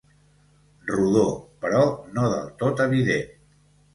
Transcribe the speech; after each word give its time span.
Rodó, 0.91 1.25
però 1.65 1.83
no 2.15 2.25
del 2.35 2.49
tot 2.65 2.83
evident. 2.89 3.39